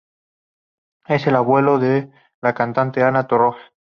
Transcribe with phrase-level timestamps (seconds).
[1.05, 2.11] Es el abuelo de
[2.41, 3.61] la cantante Ana Torroja.